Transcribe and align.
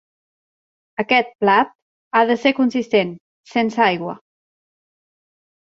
Aquest 1.03 1.29
plat 1.43 1.69
ha 2.21 2.25
de 2.33 2.39
ser 2.45 2.53
consistent, 2.61 3.13
sense 3.55 3.87
aigua. 3.91 4.19